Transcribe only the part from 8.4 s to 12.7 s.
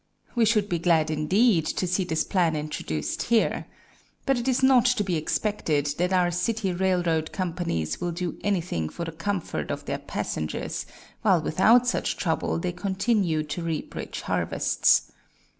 anything for the comfort of their passsengers, while without such trouble